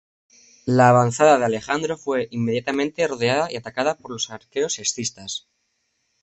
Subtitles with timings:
[0.65, 5.47] La avanzada de Alejandro fue inmediatamente rodeada y atacada por los arqueros escitas.